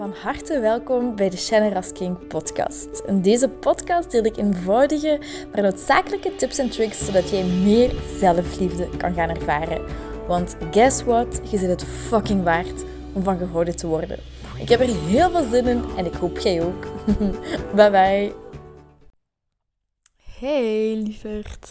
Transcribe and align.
Van 0.00 0.14
harte 0.22 0.60
welkom 0.60 1.16
bij 1.16 1.30
de 1.30 1.36
Shannon 1.36 1.92
King 1.92 2.26
podcast. 2.26 3.02
In 3.06 3.22
deze 3.22 3.48
podcast 3.48 4.10
deel 4.10 4.24
ik 4.24 4.36
eenvoudige, 4.36 5.20
maar 5.52 5.62
noodzakelijke 5.62 6.36
tips 6.36 6.58
en 6.58 6.70
tricks 6.70 7.04
zodat 7.04 7.30
jij 7.30 7.44
meer 7.44 7.92
zelfliefde 8.18 8.88
kan 8.96 9.14
gaan 9.14 9.28
ervaren. 9.28 9.84
Want 10.26 10.56
guess 10.70 11.02
what? 11.02 11.40
Je 11.50 11.58
zit 11.58 11.68
het 11.68 11.84
fucking 11.84 12.42
waard 12.42 12.84
om 13.12 13.22
van 13.22 13.38
gehouden 13.38 13.76
te 13.76 13.86
worden. 13.86 14.18
Ik 14.58 14.68
heb 14.68 14.80
er 14.80 15.04
heel 15.06 15.30
veel 15.30 15.50
zin 15.50 15.66
in 15.66 15.84
en 15.96 16.06
ik 16.06 16.14
hoop 16.14 16.38
jij 16.38 16.62
ook. 16.62 16.86
bye 17.76 17.90
bye. 17.90 18.34
Hey 20.38 20.94
lieverd. 20.94 21.70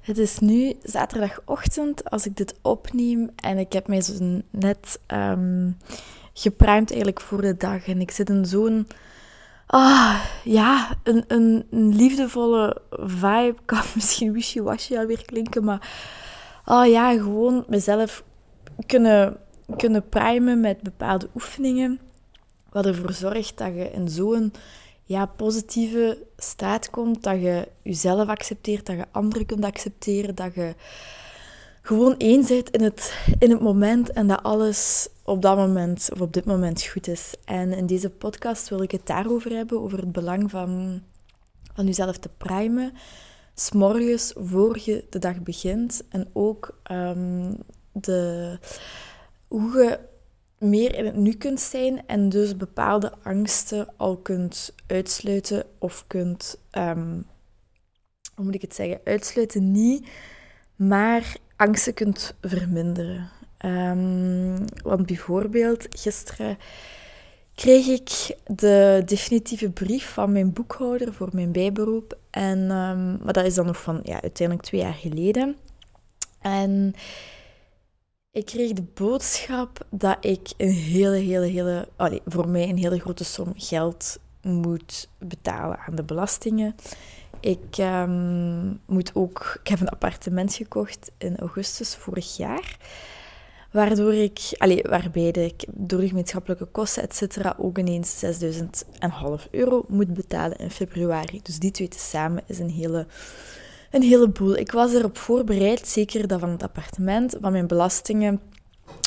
Het 0.00 0.18
is 0.18 0.38
nu 0.38 0.74
zaterdagochtend 0.82 2.10
als 2.10 2.26
ik 2.26 2.36
dit 2.36 2.54
opneem 2.62 3.30
en 3.36 3.58
ik 3.58 3.72
heb 3.72 3.88
mij 3.88 4.00
zo 4.00 4.40
net 4.50 5.00
um, 5.06 5.76
gepruimd 6.32 6.88
eigenlijk 6.88 7.20
voor 7.20 7.40
de 7.40 7.56
dag. 7.56 7.86
En 7.86 8.00
ik 8.00 8.10
zit 8.10 8.28
in 8.28 8.44
zo'n, 8.44 8.86
ah, 9.66 10.24
ja, 10.44 10.96
een, 11.02 11.24
een, 11.28 11.66
liefdevolle 11.70 12.82
vibe. 12.90 13.54
Kan 13.64 13.82
misschien 13.94 14.32
wishy-washy 14.32 14.96
alweer 14.96 15.24
klinken, 15.24 15.64
maar 15.64 15.90
oh 16.64 16.86
ja, 16.86 17.12
gewoon 17.12 17.64
mezelf 17.68 18.24
kunnen, 18.86 19.36
kunnen 19.76 20.08
primen 20.08 20.60
met 20.60 20.82
bepaalde 20.82 21.28
oefeningen. 21.34 22.00
Wat 22.70 22.86
ervoor 22.86 23.12
zorgt 23.12 23.58
dat 23.58 23.74
je 23.74 23.90
in 23.90 24.08
zo'n 24.08 24.52
ja, 25.04 25.26
positieve 25.26 26.26
staat 26.36 26.90
komt. 26.90 27.22
Dat 27.22 27.40
je 27.40 27.68
jezelf 27.82 28.28
accepteert, 28.28 28.86
dat 28.86 28.96
je 28.96 29.06
anderen 29.10 29.46
kunt 29.46 29.64
accepteren, 29.64 30.34
dat 30.34 30.54
je 30.54 30.74
gewoon 31.82 32.16
één 32.16 32.48
in 32.70 32.82
het, 32.82 33.14
in 33.38 33.50
het 33.50 33.60
moment 33.60 34.12
en 34.12 34.26
dat 34.26 34.42
alles 34.42 35.08
op 35.22 35.42
dat 35.42 35.56
moment 35.56 36.08
of 36.12 36.20
op 36.20 36.32
dit 36.32 36.44
moment 36.44 36.82
goed 36.84 37.08
is. 37.08 37.34
En 37.44 37.72
in 37.72 37.86
deze 37.86 38.10
podcast 38.10 38.68
wil 38.68 38.82
ik 38.82 38.90
het 38.90 39.06
daarover 39.06 39.50
hebben, 39.50 39.80
over 39.80 39.98
het 39.98 40.12
belang 40.12 40.50
van, 40.50 41.02
van 41.74 41.86
jezelf 41.86 42.18
te 42.18 42.30
primen. 42.36 42.92
S'morgens 43.54 44.32
voor 44.36 44.78
je 44.84 45.04
de 45.10 45.18
dag 45.18 45.42
begint. 45.42 46.02
En 46.08 46.28
ook 46.32 46.80
um, 46.90 47.56
de, 47.92 48.58
hoe 49.48 49.82
je 49.82 49.98
meer 50.58 50.94
in 50.94 51.04
het 51.04 51.16
nu 51.16 51.32
kunt 51.32 51.60
zijn 51.60 52.06
en 52.06 52.28
dus 52.28 52.56
bepaalde 52.56 53.12
angsten 53.22 53.88
al 53.96 54.16
kunt 54.16 54.74
uitsluiten 54.86 55.64
of 55.78 56.04
kunt, 56.06 56.58
um, 56.72 57.26
hoe 58.34 58.44
moet 58.44 58.54
ik 58.54 58.62
het 58.62 58.74
zeggen, 58.74 59.00
uitsluiten 59.04 59.70
niet, 59.70 60.08
maar 60.76 61.36
angsten 61.56 61.94
kunt 61.94 62.34
verminderen. 62.40 63.30
Um, 63.64 64.64
want 64.82 65.06
bijvoorbeeld, 65.06 65.86
gisteren 65.90 66.58
kreeg 67.54 67.86
ik 67.86 68.36
de 68.56 69.02
definitieve 69.04 69.70
brief 69.70 70.12
van 70.12 70.32
mijn 70.32 70.52
boekhouder 70.52 71.12
voor 71.12 71.28
mijn 71.32 71.52
bijberoep. 71.52 72.18
En, 72.30 72.58
um, 72.58 73.18
maar 73.24 73.32
dat 73.32 73.44
is 73.44 73.54
dan 73.54 73.66
nog 73.66 73.82
van 73.82 74.00
ja, 74.02 74.22
uiteindelijk 74.22 74.66
twee 74.66 74.80
jaar 74.80 74.94
geleden. 74.94 75.56
En 76.40 76.94
ik 78.30 78.44
kreeg 78.44 78.72
de 78.72 78.84
boodschap 78.94 79.86
dat 79.90 80.16
ik 80.20 80.52
een 80.56 80.72
hele, 80.72 81.16
hele, 81.16 81.46
hele, 81.46 81.88
voor 82.26 82.48
mij 82.48 82.68
een 82.68 82.78
hele 82.78 82.98
grote 83.00 83.24
som 83.24 83.52
geld 83.56 84.18
moet 84.42 85.08
betalen 85.18 85.78
aan 85.78 85.94
de 85.94 86.02
belastingen. 86.02 86.74
Ik 87.40 87.78
um, 87.78 88.80
moet 88.86 89.10
ook, 89.14 89.58
ik 89.62 89.68
heb 89.68 89.80
een 89.80 89.88
appartement 89.88 90.54
gekocht 90.54 91.10
in 91.18 91.38
augustus 91.38 91.96
vorig 91.96 92.36
jaar. 92.36 92.76
Waardoor 93.72 94.14
ik, 94.14 94.38
allee, 94.56 94.82
waarbij 94.88 95.28
ik 95.28 95.64
door 95.70 96.00
de 96.00 96.08
gemeenschappelijke 96.08 96.64
kosten, 96.64 97.02
et 97.02 97.14
cetera, 97.14 97.54
ook 97.58 97.78
ineens 97.78 98.24
6.500 98.24 99.50
euro 99.50 99.84
moet 99.88 100.14
betalen 100.14 100.58
in 100.58 100.70
februari. 100.70 101.40
Dus 101.42 101.58
die 101.58 101.70
twee 101.70 101.88
samen 101.96 102.42
is 102.46 102.58
een 102.58 102.70
hele 102.70 103.06
een 103.92 104.02
heleboel. 104.02 104.56
Ik 104.56 104.72
was 104.72 104.94
erop 104.94 105.18
voorbereid, 105.18 105.88
zeker 105.88 106.26
dat 106.26 106.40
van 106.40 106.50
het 106.50 106.62
appartement, 106.62 107.36
van 107.40 107.52
mijn 107.52 107.66
belastingen. 107.66 108.40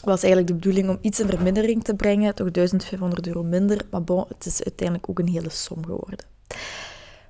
was 0.03 0.23
eigenlijk 0.23 0.47
de 0.47 0.53
bedoeling 0.53 0.89
om 0.89 0.97
iets 1.01 1.19
in 1.19 1.27
vermindering 1.27 1.83
te 1.83 1.95
brengen, 1.95 2.35
toch 2.35 2.51
1500 2.51 3.27
euro 3.27 3.43
minder. 3.43 3.81
Maar 3.91 4.03
bon, 4.03 4.25
het 4.27 4.45
is 4.45 4.63
uiteindelijk 4.63 5.09
ook 5.09 5.19
een 5.19 5.27
hele 5.27 5.49
som 5.49 5.85
geworden. 5.85 6.25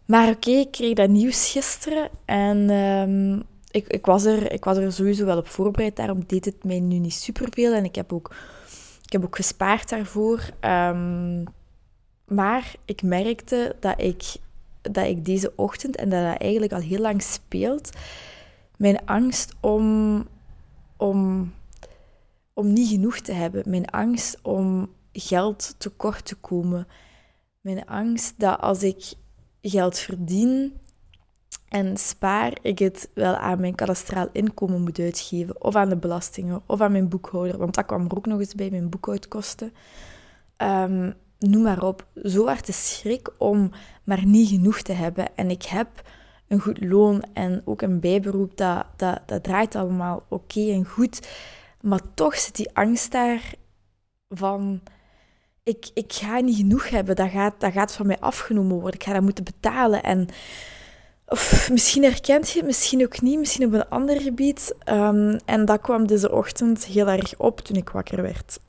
Maar 0.05 0.29
oké, 0.29 0.51
ik 0.51 0.71
kreeg 0.71 0.93
dat 0.93 1.09
nieuws 1.09 1.51
gisteren 1.51 2.09
en 2.25 2.69
um, 2.69 3.43
ik, 3.75 3.87
ik, 3.87 4.05
was 4.05 4.25
er, 4.25 4.51
ik 4.51 4.63
was 4.63 4.77
er 4.77 4.93
sowieso 4.93 5.25
wel 5.25 5.37
op 5.37 5.47
voorbereid. 5.47 5.95
Daarom 5.95 6.23
deed 6.27 6.45
het 6.45 6.63
mij 6.63 6.79
nu 6.79 6.97
niet 6.97 7.13
superveel 7.13 7.73
en 7.73 7.83
ik 7.83 7.95
heb 7.95 8.13
ook, 8.13 8.35
ik 9.03 9.11
heb 9.11 9.23
ook 9.23 9.35
gespaard 9.35 9.89
daarvoor. 9.89 10.49
Um, 10.61 11.43
maar 12.25 12.75
ik 12.85 13.01
merkte 13.01 13.75
dat 13.79 14.01
ik 14.01 14.35
dat 14.81 15.05
ik 15.05 15.25
deze 15.25 15.53
ochtend, 15.55 15.95
en 15.95 16.09
dat 16.09 16.23
dat 16.23 16.37
eigenlijk 16.37 16.73
al 16.73 16.79
heel 16.79 16.99
lang 16.99 17.21
speelt, 17.21 17.89
mijn 18.77 19.05
angst 19.05 19.53
om, 19.59 20.27
om, 20.97 21.51
om 22.53 22.73
niet 22.73 22.89
genoeg 22.89 23.19
te 23.19 23.31
hebben, 23.31 23.69
mijn 23.69 23.89
angst 23.89 24.37
om 24.41 24.89
geld 25.11 25.75
tekort 25.77 26.25
te 26.25 26.35
komen, 26.35 26.87
mijn 27.61 27.85
angst 27.85 28.39
dat 28.39 28.59
als 28.59 28.83
ik 28.83 29.13
geld 29.61 29.99
verdien 29.99 30.73
en 31.75 31.97
spaar, 31.97 32.53
ik 32.61 32.79
het 32.79 33.09
wel 33.13 33.35
aan 33.35 33.59
mijn 33.59 33.75
kadastraal 33.75 34.27
inkomen 34.31 34.81
moet 34.81 34.99
uitgeven, 34.99 35.63
of 35.63 35.75
aan 35.75 35.89
de 35.89 35.95
belastingen, 35.97 36.61
of 36.65 36.81
aan 36.81 36.91
mijn 36.91 37.09
boekhouder, 37.09 37.57
want 37.57 37.75
dat 37.75 37.85
kwam 37.85 38.05
er 38.05 38.17
ook 38.17 38.25
nog 38.25 38.39
eens 38.39 38.55
bij, 38.55 38.69
mijn 38.69 38.89
boekhoudkosten. 38.89 39.73
Um, 40.57 41.13
noem 41.39 41.61
maar 41.61 41.83
op, 41.83 42.05
zo 42.23 42.45
hard 42.45 42.65
de 42.65 42.71
schrik 42.71 43.29
om 43.37 43.71
maar 44.03 44.25
niet 44.25 44.49
genoeg 44.49 44.81
te 44.81 44.93
hebben. 44.93 45.35
En 45.35 45.49
ik 45.49 45.63
heb 45.63 45.87
een 46.47 46.59
goed 46.59 46.83
loon 46.83 47.23
en 47.33 47.61
ook 47.65 47.81
een 47.81 47.99
bijberoep, 47.99 48.57
dat, 48.57 48.85
dat, 48.95 49.21
dat 49.25 49.43
draait 49.43 49.75
allemaal 49.75 50.25
oké 50.29 50.71
en 50.71 50.85
goed. 50.85 51.27
Maar 51.81 52.01
toch 52.13 52.35
zit 52.35 52.55
die 52.55 52.75
angst 52.75 53.11
daar 53.11 53.53
van, 54.29 54.81
ik, 55.63 55.89
ik 55.93 56.13
ga 56.13 56.39
niet 56.39 56.57
genoeg 56.57 56.89
hebben, 56.89 57.15
dat 57.15 57.29
gaat, 57.29 57.59
dat 57.59 57.71
gaat 57.71 57.93
van 57.93 58.07
mij 58.07 58.19
afgenomen 58.19 58.79
worden, 58.79 58.99
ik 58.99 59.05
ga 59.05 59.13
dat 59.13 59.21
moeten 59.21 59.43
betalen. 59.43 60.03
En 60.03 60.27
misschien 61.71 62.03
herkent 62.03 62.49
je 62.49 62.57
het, 62.57 62.67
misschien 62.67 63.03
ook 63.03 63.21
niet, 63.21 63.39
misschien 63.39 63.65
op 63.65 63.73
een 63.73 63.89
ander 63.89 64.21
gebied. 64.21 64.75
Um, 64.89 65.37
en 65.45 65.65
dat 65.65 65.81
kwam 65.81 66.07
deze 66.07 66.31
ochtend 66.31 66.85
heel 66.85 67.07
erg 67.07 67.37
op 67.37 67.59
toen 67.59 67.75
ik 67.75 67.89
wakker 67.89 68.21
werd. 68.21 68.59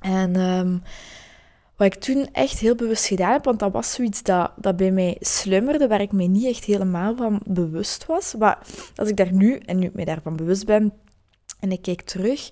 En 0.00 0.36
um, 0.36 0.82
wat 1.76 1.86
ik 1.86 1.94
toen 1.94 2.28
echt 2.32 2.58
heel 2.58 2.74
bewust 2.74 3.06
gedaan 3.06 3.32
heb, 3.32 3.44
want 3.44 3.58
dat 3.58 3.72
was 3.72 3.92
zoiets 3.92 4.22
dat, 4.22 4.50
dat 4.56 4.76
bij 4.76 4.90
mij 4.90 5.16
slummerde, 5.20 5.88
waar 5.88 6.00
ik 6.00 6.12
mij 6.12 6.26
niet 6.26 6.46
echt 6.46 6.64
helemaal 6.64 7.16
van 7.16 7.40
bewust 7.44 8.06
was. 8.06 8.34
Maar 8.34 8.58
als 8.96 9.08
ik 9.08 9.16
daar 9.16 9.32
nu, 9.32 9.58
en 9.58 9.78
nu 9.78 9.86
ik 9.86 9.94
mij 9.94 10.04
daarvan 10.04 10.36
bewust 10.36 10.66
ben, 10.66 10.92
en 11.60 11.72
ik 11.72 11.82
kijk 11.82 12.02
terug, 12.02 12.48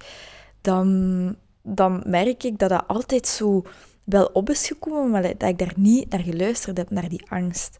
dan, 0.60 1.36
dan 1.62 2.02
merk 2.06 2.42
ik 2.42 2.58
dat 2.58 2.68
dat 2.68 2.84
altijd 2.86 3.26
zo 3.26 3.62
wel 4.04 4.30
op 4.32 4.50
is 4.50 4.66
gekomen, 4.66 5.10
maar 5.10 5.22
dat 5.22 5.48
ik 5.48 5.58
daar 5.58 5.72
niet 5.76 6.10
naar 6.10 6.20
geluisterd 6.20 6.76
heb, 6.76 6.90
naar 6.90 7.08
die 7.08 7.24
angst. 7.28 7.78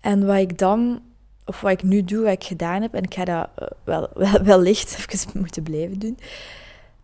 En 0.00 0.26
wat 0.26 0.36
ik 0.36 0.58
dan, 0.58 1.02
of 1.44 1.60
wat 1.60 1.70
ik 1.70 1.82
nu 1.82 2.04
doe, 2.04 2.24
wat 2.24 2.32
ik 2.32 2.44
gedaan 2.44 2.82
heb, 2.82 2.94
en 2.94 3.02
ik 3.02 3.14
ga 3.14 3.24
dat 3.24 3.48
eh, 3.54 3.66
wel, 3.84 4.08
wel, 4.24 4.42
wellicht 4.42 4.96
even 4.98 5.40
moeten 5.40 5.62
blijven 5.62 5.98
doen, 5.98 6.18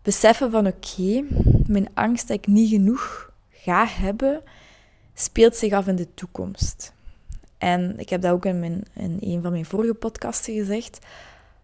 beseffen 0.02 0.50
van 0.50 0.66
oké, 0.66 1.24
mijn 1.66 1.88
angst 1.94 2.28
dat 2.28 2.36
ik 2.36 2.46
niet 2.46 2.70
genoeg 2.70 3.32
ga 3.50 3.86
hebben, 3.86 4.42
speelt 5.14 5.56
zich 5.56 5.72
af 5.72 5.86
in 5.86 5.96
de 5.96 6.14
toekomst. 6.14 6.94
En 7.58 7.98
ik 7.98 8.08
heb 8.08 8.22
dat 8.22 8.32
ook 8.32 8.44
in, 8.44 8.60
mijn, 8.60 8.82
in 8.92 9.16
een 9.20 9.42
van 9.42 9.52
mijn 9.52 9.64
vorige 9.64 9.94
podcasten 9.94 10.54
gezegd. 10.54 10.98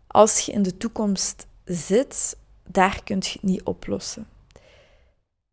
Als 0.06 0.38
je 0.38 0.52
in 0.52 0.62
de 0.62 0.76
toekomst 0.76 1.46
zit, 1.64 2.36
daar 2.68 3.00
kun 3.04 3.16
je 3.18 3.28
het 3.32 3.42
niet 3.42 3.62
oplossen. 3.62 4.26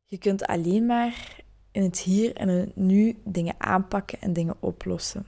Je 0.06 0.18
kunt 0.18 0.46
alleen 0.46 0.86
maar 0.86 1.44
in 1.72 1.84
het 1.84 2.00
hier 2.00 2.36
en 2.36 2.48
het 2.48 2.76
nu 2.76 3.18
dingen 3.24 3.56
aanpakken 3.58 4.22
en 4.22 4.34
dingen 4.34 4.56
oplossen. 4.60 5.26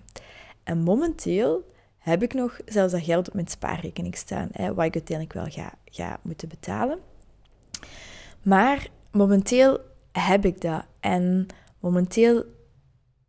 En 0.63 0.77
momenteel 0.77 1.69
heb 1.97 2.23
ik 2.23 2.33
nog 2.33 2.59
zelfs 2.65 2.91
dat 2.91 3.03
geld 3.03 3.27
op 3.27 3.33
mijn 3.33 3.47
spaarrekening 3.47 4.15
staan, 4.15 4.49
hè, 4.51 4.73
wat 4.73 4.85
ik 4.85 4.93
uiteindelijk 4.93 5.37
wel 5.37 5.63
ga, 5.63 5.73
ga 5.85 6.19
moeten 6.21 6.49
betalen. 6.49 6.99
Maar 8.43 8.87
momenteel 9.11 9.79
heb 10.11 10.45
ik 10.45 10.61
dat. 10.61 10.85
En 10.99 11.47
momenteel, 11.79 12.43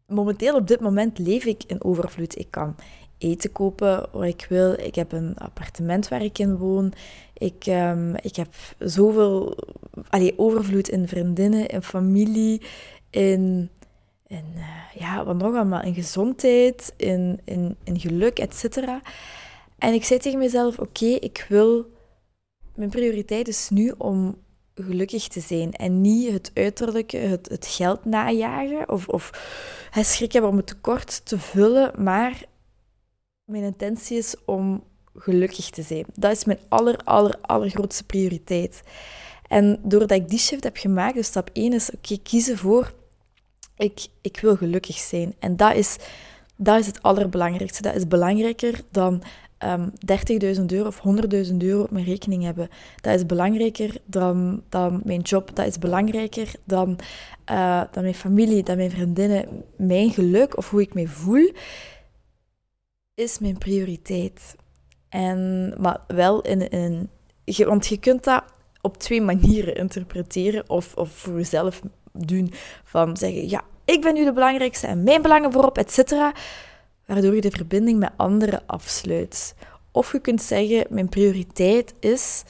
momenteel 0.06 0.54
op 0.54 0.66
dit 0.66 0.80
moment 0.80 1.18
leef 1.18 1.44
ik 1.44 1.64
in 1.66 1.84
overvloed. 1.84 2.38
Ik 2.38 2.50
kan 2.50 2.76
eten 3.18 3.52
kopen 3.52 4.08
waar 4.12 4.28
ik 4.28 4.46
wil. 4.48 4.72
Ik 4.72 4.94
heb 4.94 5.12
een 5.12 5.36
appartement 5.38 6.08
waar 6.08 6.22
ik 6.22 6.38
in 6.38 6.56
woon. 6.56 6.92
Ik, 7.32 7.66
um, 7.66 8.14
ik 8.16 8.36
heb 8.36 8.48
zoveel 8.78 9.56
allee, 10.08 10.38
overvloed 10.38 10.88
in 10.88 11.08
vriendinnen, 11.08 11.66
in 11.66 11.82
familie, 11.82 12.62
in, 13.10 13.70
in 14.32 14.52
uh, 14.56 15.00
ja, 15.00 15.24
wat 15.24 15.36
nog 15.36 15.54
allemaal, 15.54 15.82
in 15.82 15.94
gezondheid, 15.94 16.94
in, 16.96 17.40
in, 17.44 17.76
in 17.84 18.00
geluk, 18.00 18.38
etc. 18.38 18.76
En 19.78 19.94
ik 19.94 20.04
zei 20.04 20.20
tegen 20.20 20.38
mezelf, 20.38 20.78
oké, 20.78 21.06
ik 21.06 21.46
wil... 21.48 21.90
Mijn 22.74 22.90
prioriteit 22.90 23.48
is 23.48 23.68
nu 23.68 23.94
om 23.98 24.36
gelukkig 24.74 25.28
te 25.28 25.40
zijn. 25.40 25.72
En 25.72 26.00
niet 26.00 26.32
het 26.32 26.50
uiterlijke, 26.54 27.16
het, 27.16 27.48
het 27.48 27.66
geld 27.66 28.04
najagen 28.04 28.88
of, 28.88 29.08
of 29.08 29.30
het 29.90 30.06
schrik 30.06 30.32
hebben 30.32 30.50
om 30.50 30.56
het 30.56 30.66
tekort 30.66 31.26
te 31.26 31.38
vullen. 31.38 32.02
Maar 32.02 32.44
mijn 33.44 33.64
intentie 33.64 34.16
is 34.18 34.34
om 34.44 34.84
gelukkig 35.14 35.70
te 35.70 35.82
zijn. 35.82 36.04
Dat 36.14 36.32
is 36.32 36.44
mijn 36.44 36.58
aller, 36.68 36.96
aller, 37.04 37.38
allergrootste 37.40 38.04
prioriteit. 38.04 38.82
En 39.48 39.80
doordat 39.82 40.10
ik 40.18 40.28
die 40.28 40.38
shift 40.38 40.64
heb 40.64 40.76
gemaakt, 40.76 41.14
dus 41.14 41.26
stap 41.26 41.50
1 41.52 41.72
is, 41.72 41.90
oké, 41.90 42.18
kiezen 42.22 42.58
voor, 42.58 42.92
ik, 43.82 44.06
ik 44.20 44.40
wil 44.40 44.56
gelukkig 44.56 44.96
zijn. 44.96 45.34
En 45.38 45.56
dat 45.56 45.74
is, 45.74 45.96
dat 46.56 46.78
is 46.78 46.86
het 46.86 47.02
allerbelangrijkste. 47.02 47.82
Dat 47.82 47.94
is 47.94 48.08
belangrijker 48.08 48.80
dan 48.90 49.22
um, 49.64 49.92
ehm, 50.06 50.56
30.000 50.58 50.64
euro 50.66 50.86
of 50.86 51.02
100.000 51.50 51.56
euro 51.56 51.82
op 51.82 51.90
mijn 51.90 52.04
rekening 52.04 52.42
hebben. 52.42 52.68
Dat 53.00 53.14
is 53.14 53.26
belangrijker 53.26 53.96
dan, 54.04 54.62
dan 54.68 55.00
mijn 55.04 55.20
job. 55.20 55.56
Dat 55.56 55.66
is 55.66 55.78
belangrijker 55.78 56.52
dan, 56.64 56.98
uh, 57.50 57.82
dan 57.90 58.02
mijn 58.02 58.14
familie, 58.14 58.62
dan 58.62 58.76
mijn 58.76 58.90
vriendinnen. 58.90 59.64
Mijn 59.76 60.10
geluk 60.10 60.56
of 60.56 60.70
hoe 60.70 60.80
ik 60.80 60.94
me 60.94 61.08
voel, 61.08 61.52
is 63.14 63.38
mijn 63.38 63.58
prioriteit. 63.58 64.56
En, 65.08 65.74
maar 65.78 66.00
wel 66.06 66.40
in 66.40 66.66
een... 66.70 67.08
Want 67.66 67.86
je 67.86 67.98
kunt 67.98 68.24
dat 68.24 68.44
op 68.80 68.98
twee 68.98 69.20
manieren 69.32 69.74
interpreteren 69.74 70.70
of, 70.70 70.94
of 70.94 71.10
voor 71.10 71.36
jezelf 71.36 71.82
doen. 72.12 72.52
Van 72.84 73.16
zeggen, 73.16 73.48
ja, 73.48 73.62
ik 73.84 74.00
ben 74.00 74.14
nu 74.14 74.24
de 74.24 74.32
belangrijkste 74.32 74.86
en 74.86 75.02
mijn 75.02 75.22
belangen 75.22 75.52
voorop, 75.52 75.78
et 75.78 75.92
cetera. 75.92 76.32
Waardoor 77.06 77.34
je 77.34 77.40
de 77.40 77.50
verbinding 77.50 77.98
met 77.98 78.10
anderen 78.16 78.62
afsluit. 78.66 79.54
Of 79.90 80.12
je 80.12 80.18
kunt 80.18 80.42
zeggen, 80.42 80.86
mijn 80.88 81.08
prioriteit 81.08 81.94
is, 82.00 82.42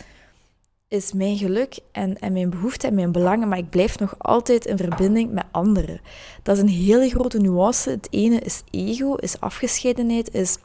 is 0.89 1.13
mijn 1.13 1.37
geluk 1.37 1.79
en, 1.93 2.19
en 2.19 2.33
mijn 2.33 2.51
behoefte 2.51 2.87
en 2.87 2.95
mijn 2.95 3.13
belangen, 3.13 3.49
maar 3.49 3.59
ik 3.59 3.71
blijf 3.71 3.99
nog 3.99 4.15
altijd 4.19 4.67
in 4.67 4.77
verbinding 4.77 5.33
met 5.33 5.45
anderen. 5.51 6.01
Dat 6.43 6.57
is 6.57 6.63
een 6.63 6.69
hele 6.69 7.09
grote 7.09 7.39
nuance. 7.39 7.91
Het 7.91 8.09
ene 8.11 8.39
is 8.39 8.63
ego, 8.71 9.15
is 9.15 9.41
afgescheidenheid, 9.41 10.35
is 10.35 10.59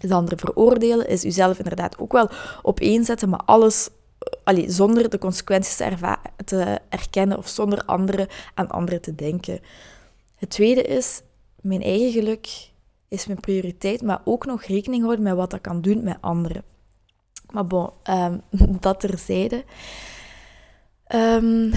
is 0.00 0.10
andere 0.10 0.36
veroordelen, 0.36 1.08
is 1.08 1.24
uzelf 1.24 1.58
inderdaad 1.58 1.98
ook 1.98 2.12
wel 2.12 2.30
opeenzetten, 2.62 3.28
maar 3.28 3.42
alles 3.44 3.88
allee, 4.44 4.70
zonder 4.70 5.10
de 5.10 5.18
consequenties 5.18 5.76
te, 5.76 6.16
te 6.44 6.80
erkennen 6.88 7.38
of 7.38 7.48
zonder 7.48 7.84
anderen 7.84 8.28
aan 8.54 8.70
anderen 8.70 9.00
te 9.00 9.14
denken. 9.14 9.60
Het 10.34 10.50
tweede 10.50 10.82
is, 10.82 11.22
mijn 11.60 11.82
eigen 11.82 12.12
geluk 12.12 12.70
is 13.08 13.26
mijn 13.26 13.40
prioriteit, 13.40 14.02
maar 14.02 14.20
ook 14.24 14.46
nog 14.46 14.62
rekening 14.62 15.02
houden 15.02 15.24
met 15.24 15.34
wat 15.34 15.50
dat 15.50 15.60
kan 15.60 15.80
doen 15.80 16.02
met 16.02 16.16
anderen. 16.20 16.62
Maar 17.52 17.66
bon, 17.66 17.90
um, 18.10 18.40
dat 18.80 19.00
terzijde. 19.00 19.64
Um, 21.14 21.72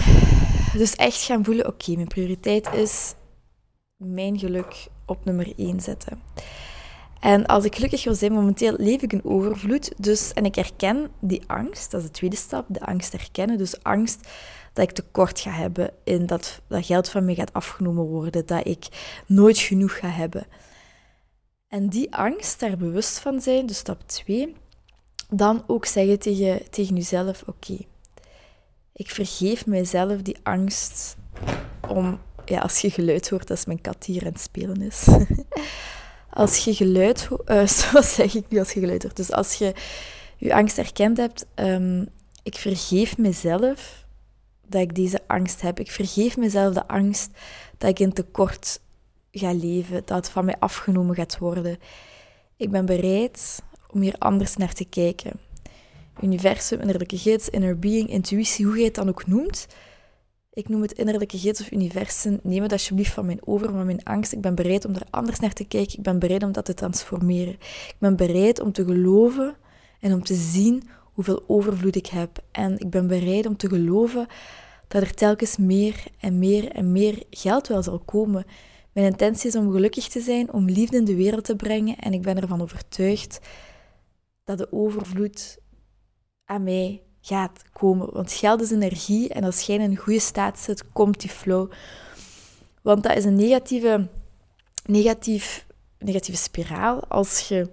dus 0.72 0.96
echt 0.96 1.22
gaan 1.22 1.44
voelen, 1.44 1.66
oké, 1.66 1.92
mijn 1.94 2.08
prioriteit 2.08 2.72
is 2.72 3.14
mijn 3.96 4.38
geluk 4.38 4.86
op 5.06 5.24
nummer 5.24 5.52
1 5.56 5.80
zetten. 5.80 6.22
En 7.20 7.46
als 7.46 7.64
ik 7.64 7.74
gelukkig 7.74 8.04
wil 8.04 8.14
zijn, 8.14 8.32
momenteel 8.32 8.74
leef 8.76 9.02
ik 9.02 9.12
in 9.12 9.24
overvloed. 9.24 9.92
Dus, 9.96 10.32
en 10.32 10.44
ik 10.44 10.54
herken 10.54 11.10
die 11.20 11.42
angst, 11.46 11.90
dat 11.90 12.00
is 12.00 12.06
de 12.06 12.12
tweede 12.12 12.36
stap, 12.36 12.66
de 12.68 12.80
angst 12.80 13.12
herkennen. 13.12 13.58
Dus 13.58 13.82
angst 13.82 14.28
dat 14.72 14.88
ik 14.88 14.94
tekort 14.94 15.40
ga 15.40 15.50
hebben, 15.50 15.90
in 16.04 16.26
dat, 16.26 16.60
dat 16.66 16.86
geld 16.86 17.08
van 17.08 17.24
mij 17.24 17.34
gaat 17.34 17.52
afgenomen 17.52 18.04
worden, 18.04 18.46
dat 18.46 18.66
ik 18.66 18.86
nooit 19.26 19.58
genoeg 19.58 19.98
ga 19.98 20.08
hebben. 20.08 20.46
En 21.68 21.88
die 21.88 22.14
angst, 22.14 22.60
daar 22.60 22.76
bewust 22.76 23.18
van 23.18 23.40
zijn, 23.40 23.66
dus 23.66 23.76
stap 23.76 24.02
2, 24.06 24.54
dan 25.28 25.64
ook 25.66 25.86
zeggen 25.86 26.18
tegen, 26.18 26.70
tegen 26.70 26.94
jezelf, 26.94 27.42
oké, 27.46 27.78
ik 28.92 29.10
vergeef 29.10 29.66
mijzelf 29.66 30.22
die 30.22 30.36
angst 30.42 31.16
om, 31.88 32.20
ja, 32.44 32.60
als 32.60 32.78
je 32.80 32.90
geluid 32.90 33.30
hoort, 33.30 33.50
als 33.50 33.64
mijn 33.64 33.80
kat 33.80 34.04
hier 34.04 34.24
aan 34.24 34.32
het 34.32 34.40
spelen 34.40 34.82
is. 34.82 35.06
als 36.38 36.64
je 36.64 36.74
geluid 36.74 37.28
uh, 37.46 37.66
zoals 37.78 38.14
zeg 38.14 38.34
ik 38.34 38.44
nu 38.48 38.58
als 38.58 38.72
je 38.72 38.80
geluid 38.80 39.02
hoort, 39.02 39.16
dus 39.16 39.32
als 39.32 39.54
je 39.54 39.72
je 40.36 40.54
angst 40.54 40.76
herkend 40.76 41.16
hebt, 41.16 41.46
um, 41.54 42.08
ik 42.42 42.54
vergeef 42.54 43.18
mezelf 43.18 44.04
dat 44.66 44.80
ik 44.80 44.94
deze 44.94 45.20
angst 45.26 45.60
heb. 45.60 45.80
Ik 45.80 45.90
vergeef 45.90 46.36
mezelf 46.36 46.74
de 46.74 46.88
angst 46.88 47.30
dat 47.78 47.90
ik 47.90 47.98
in 47.98 48.12
tekort 48.12 48.80
ga 49.32 49.52
leven, 49.52 50.02
dat 50.04 50.16
het 50.16 50.28
van 50.28 50.44
mij 50.44 50.56
afgenomen 50.58 51.14
gaat 51.14 51.38
worden. 51.38 51.78
Ik 52.56 52.70
ben 52.70 52.86
bereid 52.86 53.62
om 53.90 54.00
hier 54.00 54.14
anders 54.18 54.56
naar 54.56 54.72
te 54.72 54.84
kijken. 54.84 55.32
Universum, 56.20 56.80
innerlijke 56.80 57.18
gids, 57.18 57.48
inner 57.48 57.78
being, 57.78 58.08
intuïtie, 58.10 58.66
hoe 58.66 58.78
je 58.78 58.84
het 58.84 58.94
dan 58.94 59.08
ook 59.08 59.26
noemt. 59.26 59.66
Ik 60.58 60.68
noem 60.68 60.82
het 60.82 60.92
innerlijke 60.92 61.38
gids 61.38 61.60
of 61.60 61.70
universum. 61.70 62.40
Neem 62.42 62.62
het 62.62 62.72
alsjeblieft 62.72 63.12
van 63.12 63.26
mijn 63.26 63.40
over, 63.44 63.70
van 63.70 63.86
mijn 63.86 64.04
angst. 64.04 64.32
Ik 64.32 64.40
ben 64.40 64.54
bereid 64.54 64.84
om 64.84 64.94
er 64.94 65.06
anders 65.10 65.38
naar 65.38 65.52
te 65.52 65.64
kijken. 65.64 65.98
Ik 65.98 66.02
ben 66.02 66.18
bereid 66.18 66.42
om 66.42 66.52
dat 66.52 66.64
te 66.64 66.74
transformeren. 66.74 67.52
Ik 67.88 67.96
ben 67.98 68.16
bereid 68.16 68.60
om 68.60 68.72
te 68.72 68.84
geloven 68.84 69.56
en 70.00 70.12
om 70.12 70.22
te 70.22 70.34
zien 70.34 70.88
hoeveel 71.12 71.44
overvloed 71.46 71.96
ik 71.96 72.06
heb. 72.06 72.38
En 72.50 72.78
ik 72.78 72.90
ben 72.90 73.06
bereid 73.06 73.46
om 73.46 73.56
te 73.56 73.68
geloven 73.68 74.26
dat 74.88 75.02
er 75.02 75.14
telkens 75.14 75.56
meer 75.56 76.04
en 76.20 76.38
meer 76.38 76.68
en 76.68 76.92
meer 76.92 77.22
geld 77.30 77.68
wel 77.68 77.82
zal 77.82 77.98
komen. 77.98 78.44
Mijn 78.92 79.06
intentie 79.06 79.48
is 79.48 79.56
om 79.56 79.72
gelukkig 79.72 80.08
te 80.08 80.20
zijn, 80.20 80.52
om 80.52 80.64
liefde 80.64 80.96
in 80.96 81.04
de 81.04 81.16
wereld 81.16 81.44
te 81.44 81.56
brengen. 81.56 81.96
En 81.96 82.12
ik 82.12 82.22
ben 82.22 82.40
ervan 82.40 82.62
overtuigd 82.62 83.40
dat 84.44 84.58
de 84.58 84.72
overvloed 84.72 85.58
aan 86.44 86.62
mij 86.62 87.02
gaat 87.20 87.62
komen. 87.72 88.12
Want 88.12 88.32
geld 88.32 88.60
is 88.60 88.70
energie 88.70 89.28
en 89.28 89.44
als 89.44 89.60
jij 89.60 89.76
in 89.76 89.80
een 89.80 89.96
goede 89.96 90.20
staat 90.20 90.58
zit, 90.58 90.92
komt 90.92 91.20
die 91.20 91.30
flow. 91.30 91.70
Want 92.82 93.02
dat 93.02 93.16
is 93.16 93.24
een 93.24 93.36
negatieve, 93.36 94.08
negatief, 94.84 95.66
negatieve 95.98 96.40
spiraal. 96.40 97.04
Als 97.08 97.48
je 97.48 97.70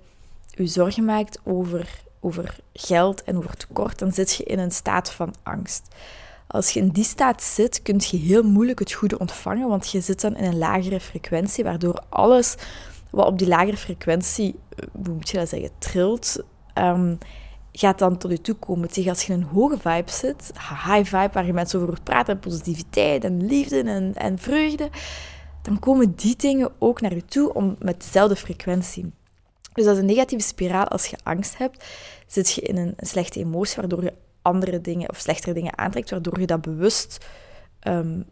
je 0.50 0.68
zorgen 0.68 1.06
maakt 1.06 1.40
over, 1.44 2.04
over 2.20 2.56
geld 2.74 3.24
en 3.24 3.38
over 3.38 3.58
tekort, 3.58 4.00
dan 4.00 4.12
zit 4.12 4.34
je 4.34 4.44
in 4.44 4.60
een 4.60 4.72
staat 4.72 5.12
van 5.12 5.34
angst. 5.44 5.88
Als 6.48 6.72
je 6.72 6.80
in 6.80 6.90
die 6.90 7.04
staat 7.04 7.44
zit, 7.44 7.82
kun 7.82 8.02
je 8.08 8.18
heel 8.18 8.44
moeilijk 8.44 8.80
het 8.80 8.94
goede 8.94 9.20
ontvangen, 9.20 9.68
want 9.68 9.92
je 9.92 10.02
zit 10.02 10.22
dan 10.22 10.36
in 10.36 10.44
een 10.44 10.58
lagere 10.58 11.00
frequentie, 11.00 11.64
waardoor 11.64 12.04
alles 12.10 12.56
wat 13.10 13.28
op 13.28 13.38
die 13.40 13.48
lagere 13.48 13.78
frequentie, 13.78 14.56
eh, 14.70 14.88
hoe 14.92 15.14
moet 15.14 15.30
je 15.30 15.38
dat 15.38 15.50
zeggen, 15.50 15.70
trilt, 15.78 16.44
um, 16.74 17.18
gaat 17.80 18.00
dan 18.00 18.18
tot 18.18 18.32
je 18.32 18.42
toe 18.42 18.56
komen. 18.56 18.92
Tegen 18.92 19.10
als 19.10 19.24
je 19.24 19.34
in 19.34 19.40
een 19.40 19.48
hoge 19.48 19.78
vibe 19.78 20.12
zit, 20.12 20.52
high 20.86 21.04
vibe, 21.04 21.30
waar 21.34 21.46
je 21.46 21.54
mensen 21.54 21.82
over 21.82 22.02
praten, 22.04 22.40
positiviteit 22.40 23.24
en 23.24 23.46
liefde 23.46 23.82
en, 23.84 24.16
en 24.16 24.40
vreugde, 24.40 24.90
dan 25.62 25.80
komen 25.80 26.16
die 26.16 26.36
dingen 26.36 26.72
ook 26.80 27.02
naar 27.02 27.14
je 27.14 27.26
toe 27.26 27.54
om, 27.54 27.76
met 27.80 28.02
dezelfde 28.02 28.36
frequentie. 28.36 29.12
Dus 29.74 29.86
dat 29.86 29.94
is 29.94 30.00
een 30.00 30.06
negatieve 30.06 30.48
spiraal. 30.48 30.88
Als 30.88 31.06
je 31.06 31.18
angst 31.24 31.58
hebt, 31.58 31.86
zit 32.28 32.52
je 32.52 32.62
in 32.62 32.78
een, 32.78 32.94
slechte 32.98 33.40
emotie, 33.40 33.76
waardoor 33.76 34.04
je 34.04 34.14
andere 34.42 34.82
dingen 34.82 35.10
of 35.10 35.18
slechtere 35.18 35.54
dingen 35.54 35.78
aantrekt, 35.78 36.10
waardoor 36.10 36.40
je 36.40 36.46
dat 36.46 36.62
bewust 36.62 37.26
um, 37.88 38.26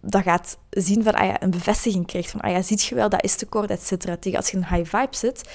dat 0.00 0.22
gaat 0.22 0.58
zien 0.70 1.02
van, 1.02 1.14
ah 1.14 1.26
ja, 1.26 1.42
een 1.42 1.50
bevestiging 1.50 2.06
krijgt 2.06 2.30
van, 2.30 2.40
ah 2.40 2.50
ja, 2.50 2.62
ziet 2.62 2.82
je 2.82 2.94
wel, 2.94 3.08
dat 3.08 3.24
is 3.24 3.36
tekort, 3.36 3.70
et 3.70 3.82
cetera. 3.82 4.16
Tegen 4.16 4.38
als 4.38 4.50
je 4.50 4.56
in 4.56 4.62
een 4.62 4.74
high 4.74 4.96
vibe 4.96 5.16
zit, 5.16 5.50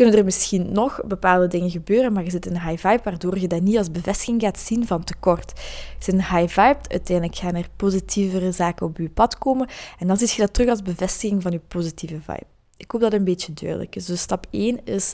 kunnen 0.00 0.18
er 0.18 0.24
misschien 0.24 0.72
nog 0.72 1.00
bepaalde 1.06 1.46
dingen 1.46 1.70
gebeuren, 1.70 2.12
maar 2.12 2.24
je 2.24 2.30
zit 2.30 2.46
in 2.46 2.54
een 2.54 2.68
high 2.68 2.86
vibe, 2.86 3.00
waardoor 3.04 3.38
je 3.38 3.48
dat 3.48 3.60
niet 3.60 3.76
als 3.76 3.90
bevestiging 3.90 4.40
gaat 4.40 4.58
zien 4.58 4.86
van 4.86 5.04
tekort. 5.04 5.52
Je 5.54 5.94
zit 5.98 6.14
in 6.14 6.20
een 6.20 6.36
high 6.36 6.60
vibe, 6.60 6.88
uiteindelijk 6.88 7.36
gaan 7.36 7.54
er 7.54 7.68
positievere 7.76 8.52
zaken 8.52 8.86
op 8.86 8.96
je 8.96 9.08
pad 9.08 9.38
komen, 9.38 9.68
en 9.98 10.06
dan 10.06 10.16
zie 10.16 10.28
je 10.28 10.40
dat 10.40 10.54
terug 10.54 10.68
als 10.68 10.82
bevestiging 10.82 11.42
van 11.42 11.52
je 11.52 11.60
positieve 11.68 12.20
vibe. 12.20 12.46
Ik 12.76 12.90
hoop 12.90 13.00
dat 13.00 13.12
een 13.12 13.24
beetje 13.24 13.52
duidelijk 13.52 13.96
is. 13.96 14.04
Dus 14.04 14.20
stap 14.20 14.46
1 14.50 14.84
is 14.84 15.12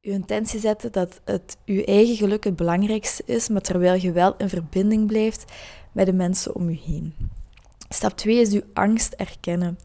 je 0.00 0.10
intentie 0.10 0.60
zetten 0.60 0.92
dat 0.92 1.20
het 1.24 1.56
je 1.64 1.84
eigen 1.84 2.16
geluk 2.16 2.44
het 2.44 2.56
belangrijkste 2.56 3.22
is, 3.26 3.48
maar 3.48 3.62
terwijl 3.62 4.00
je 4.00 4.12
wel 4.12 4.34
in 4.36 4.48
verbinding 4.48 5.06
blijft 5.06 5.52
met 5.92 6.06
de 6.06 6.12
mensen 6.12 6.54
om 6.54 6.70
je 6.70 6.80
heen. 6.84 7.14
Stap 7.88 8.16
2 8.16 8.40
is 8.40 8.52
je 8.52 8.64
angst 8.72 9.12
erkennen 9.12 9.78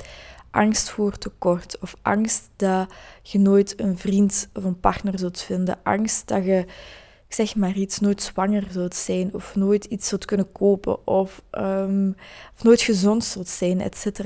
angst 0.52 0.90
voor 0.90 1.18
tekort 1.18 1.80
of 1.80 1.96
angst 2.02 2.50
dat 2.56 2.94
je 3.22 3.40
nooit 3.40 3.80
een 3.80 3.98
vriend 3.98 4.50
of 4.54 4.64
een 4.64 4.80
partner 4.80 5.20
zult 5.20 5.42
vinden, 5.42 5.80
angst 5.84 6.28
dat 6.28 6.46
je, 6.46 6.66
ik 7.28 7.34
zeg 7.34 7.56
maar 7.56 7.76
iets, 7.76 8.00
nooit 8.00 8.22
zwanger 8.22 8.68
zult 8.72 8.96
zijn 8.96 9.34
of 9.34 9.56
nooit 9.56 9.86
iets 9.86 10.08
zult 10.08 10.26
kunnen 10.26 10.52
kopen 10.52 11.08
of, 11.08 11.42
of 12.56 12.64
nooit 12.64 12.82
gezond 12.82 13.24
zult 13.24 13.48
zijn, 13.48 13.82
etc. 13.82 14.20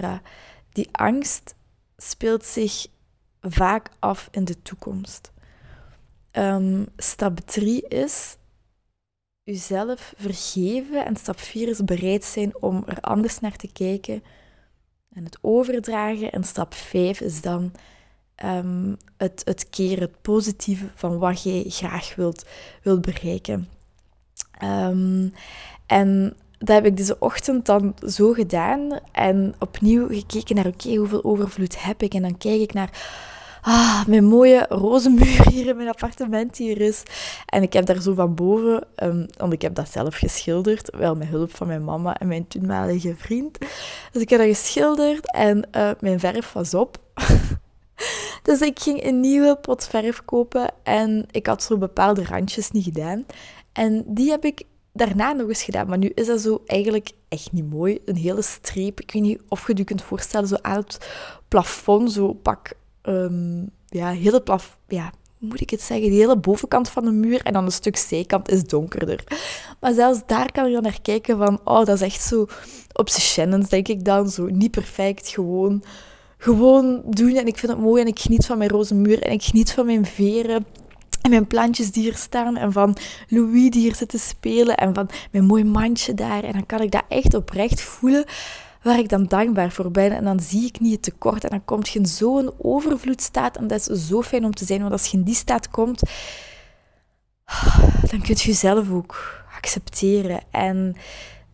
Die 0.69 0.89
angst 0.91 1.55
speelt 1.97 2.45
zich 2.45 2.87
vaak 3.41 3.89
af 3.99 4.27
in 4.31 4.45
de 4.45 4.61
toekomst. 4.61 5.31
Um, 6.31 6.87
stap 6.97 7.39
3 7.39 7.87
is 7.87 8.37
jezelf 9.43 10.13
vergeven 10.17 11.05
en 11.05 11.15
stap 11.15 11.39
4 11.39 11.67
is 11.67 11.83
bereid 11.83 12.23
zijn 12.23 12.61
om 12.61 12.83
er 12.85 13.01
anders 13.01 13.39
naar 13.39 13.55
te 13.55 13.71
kijken 13.71 14.23
en 15.13 15.23
het 15.23 15.37
overdragen. 15.41 16.31
En 16.31 16.43
stap 16.43 16.73
5 16.73 17.21
is 17.21 17.41
dan 17.41 17.71
um, 18.45 18.97
het, 19.17 19.41
het 19.45 19.69
keren, 19.69 19.99
het 19.99 20.21
positieve 20.21 20.89
van 20.95 21.17
wat 21.17 21.43
jij 21.43 21.63
graag 21.67 22.15
wilt, 22.15 22.45
wilt 22.83 23.01
bereiken. 23.01 23.67
Ehm, 24.51 25.27
en 25.85 26.35
dat 26.57 26.75
heb 26.75 26.85
ik 26.85 26.97
deze 26.97 27.19
ochtend 27.19 27.65
dan 27.65 27.95
zo 28.07 28.31
gedaan 28.33 28.99
en 29.11 29.53
opnieuw 29.59 30.07
gekeken 30.07 30.55
naar, 30.55 30.67
oké, 30.67 30.95
hoeveel 30.95 31.23
overvloed 31.23 31.83
heb 31.83 32.03
ik? 32.03 32.13
En 32.13 32.21
dan 32.21 32.37
kijk 32.37 32.61
ik 32.61 32.73
naar, 32.73 32.89
ah, 33.61 34.05
mijn 34.05 34.25
mooie 34.25 34.65
roze 34.69 35.09
muur 35.09 35.49
hier 35.49 35.67
in 35.67 35.75
mijn 35.75 35.87
appartement 35.87 36.57
hier 36.57 36.81
is. 36.81 37.03
En 37.45 37.61
ik 37.61 37.73
heb 37.73 37.85
daar 37.85 38.01
zo 38.01 38.13
van 38.13 38.35
boven, 38.35 38.87
um, 38.95 39.25
want 39.37 39.53
ik 39.53 39.61
heb 39.61 39.75
dat 39.75 39.89
zelf 39.89 40.15
geschilderd, 40.15 40.95
wel 40.95 41.15
met 41.15 41.27
hulp 41.27 41.55
van 41.55 41.67
mijn 41.67 41.83
mama 41.83 42.17
en 42.17 42.27
mijn 42.27 42.47
toenmalige 42.47 43.15
vriend. 43.17 43.57
Dus 44.11 44.21
ik 44.21 44.29
heb 44.29 44.39
dat 44.39 44.47
geschilderd 44.47 45.31
en 45.31 45.67
uh, 45.75 45.91
mijn 45.99 46.19
verf 46.19 46.53
was 46.53 46.73
op. 46.73 46.97
dus 48.43 48.61
ik 48.61 48.79
ging 48.79 49.03
een 49.03 49.19
nieuwe 49.19 49.55
pot 49.55 49.87
verf 49.87 50.25
kopen 50.25 50.69
en 50.83 51.25
ik 51.31 51.45
had 51.45 51.63
zo 51.63 51.77
bepaalde 51.77 52.23
randjes 52.25 52.71
niet 52.71 52.83
gedaan. 52.83 53.25
En 53.71 54.03
die 54.07 54.29
heb 54.29 54.45
ik 54.45 54.63
daarna 54.93 55.31
nog 55.31 55.47
eens 55.47 55.63
gedaan. 55.63 55.87
Maar 55.87 55.97
nu 55.97 56.11
is 56.15 56.27
dat 56.27 56.41
zo 56.41 56.61
eigenlijk 56.65 57.11
echt 57.27 57.51
niet 57.51 57.69
mooi. 57.69 57.99
Een 58.05 58.15
hele 58.15 58.41
streep. 58.41 59.01
Ik 59.01 59.11
weet 59.11 59.21
niet 59.21 59.41
of 59.47 59.67
je 59.67 59.77
je 59.77 59.83
kunt 59.83 60.01
voorstellen, 60.01 60.47
zo 60.47 60.55
aan 60.61 60.77
het 60.77 61.09
plafond, 61.47 62.11
zo 62.11 62.33
pak... 62.33 62.79
Um, 63.03 63.69
ja, 63.87 64.11
hele. 64.11 64.43
Ja, 64.87 65.11
moet 65.37 65.61
ik 65.61 65.69
het 65.69 65.81
zeggen? 65.81 66.09
De 66.09 66.15
hele 66.15 66.37
bovenkant 66.37 66.89
van 66.89 67.05
de 67.05 67.11
muur 67.11 67.41
en 67.43 67.53
dan 67.53 67.65
een 67.65 67.71
stuk 67.71 67.97
zijkant 67.97 68.49
is 68.49 68.63
donkerder. 68.63 69.23
Maar 69.79 69.93
zelfs 69.93 70.19
daar 70.25 70.51
kan 70.51 70.67
je 70.67 70.73
dan 70.73 70.83
naar 70.83 71.01
kijken 71.01 71.37
van... 71.37 71.59
Oh, 71.63 71.85
dat 71.85 71.95
is 71.95 72.01
echt 72.01 72.21
zo... 72.21 72.45
Op 72.93 73.09
z'n 73.09 73.65
denk 73.69 73.87
ik 73.87 74.05
dan. 74.05 74.29
Zo 74.29 74.45
niet 74.45 74.71
perfect, 74.71 75.27
gewoon... 75.27 75.83
Gewoon 76.37 77.01
doen 77.05 77.35
en 77.35 77.47
ik 77.47 77.57
vind 77.57 77.71
het 77.71 77.81
mooi 77.81 78.01
en 78.01 78.07
ik 78.07 78.19
geniet 78.19 78.45
van 78.45 78.57
mijn 78.57 78.69
roze 78.69 78.95
muur 78.95 79.21
en 79.21 79.31
ik 79.31 79.43
geniet 79.43 79.71
van 79.71 79.85
mijn 79.85 80.05
veren 80.05 80.65
en 81.21 81.29
mijn 81.29 81.47
plantjes 81.47 81.91
die 81.91 82.03
hier 82.03 82.15
staan. 82.15 82.57
En 82.57 82.71
van 82.71 82.97
Louis 83.27 83.69
die 83.69 83.81
hier 83.81 83.95
zit 83.95 84.09
te 84.09 84.17
spelen. 84.17 84.77
En 84.77 84.93
van 84.93 85.09
mijn 85.31 85.45
mooi 85.45 85.63
mandje 85.63 86.13
daar. 86.13 86.43
En 86.43 86.51
dan 86.51 86.65
kan 86.65 86.81
ik 86.81 86.91
dat 86.91 87.03
echt 87.07 87.33
oprecht 87.33 87.81
voelen 87.81 88.25
waar 88.81 88.99
ik 88.99 89.09
dan 89.09 89.25
dankbaar 89.25 89.71
voor 89.71 89.91
ben. 89.91 90.11
En 90.11 90.23
dan 90.23 90.39
zie 90.39 90.65
ik 90.65 90.79
niet 90.79 90.91
het 90.91 91.01
tekort. 91.01 91.43
En 91.43 91.49
dan 91.49 91.65
komt 91.65 91.89
je 91.89 91.99
in 91.99 92.05
zo'n 92.05 92.51
overvloedstaat. 92.57 93.57
En 93.57 93.67
dat 93.67 93.89
is 93.89 94.07
zo 94.07 94.21
fijn 94.21 94.45
om 94.45 94.53
te 94.53 94.65
zijn. 94.65 94.79
Want 94.79 94.91
als 94.91 95.07
je 95.07 95.17
in 95.17 95.23
die 95.23 95.35
staat 95.35 95.69
komt, 95.69 96.01
dan 98.09 98.21
kun 98.21 98.35
je 98.35 98.43
jezelf 98.43 98.91
ook 98.91 99.43
accepteren. 99.57 100.41
En 100.51 100.95